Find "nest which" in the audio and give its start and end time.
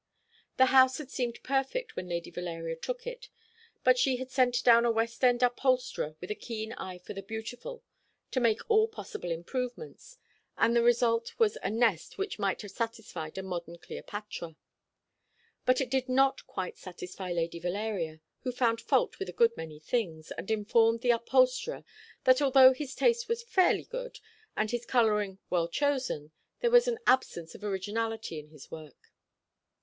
11.69-12.39